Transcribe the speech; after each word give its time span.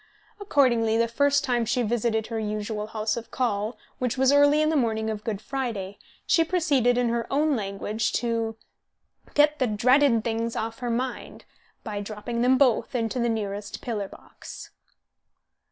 Accordingly, 0.39 0.97
the 0.97 1.07
first 1.07 1.43
time 1.43 1.63
she 1.63 1.83
visited 1.83 2.25
her 2.25 2.39
usual 2.39 2.87
house 2.87 3.15
of 3.17 3.29
call, 3.29 3.77
which 3.99 4.17
was 4.17 4.31
early 4.31 4.63
on 4.63 4.69
the 4.69 4.75
morning 4.75 5.11
of 5.11 5.23
Good 5.23 5.39
Friday, 5.39 5.99
she 6.25 6.43
proceeded, 6.43 6.97
in 6.97 7.09
her 7.09 7.31
own 7.31 7.55
language, 7.55 8.11
to 8.13 8.57
"get 9.35 9.59
the 9.59 9.67
dratted 9.67 10.23
things 10.23 10.55
off 10.55 10.79
her 10.79 10.89
mind" 10.89 11.45
by 11.83 12.01
dropping 12.01 12.41
them 12.41 12.57
both 12.57 12.95
into 12.95 13.19
the 13.19 13.29
nearest 13.29 13.79
pillar 13.81 14.07
box. 14.07 14.71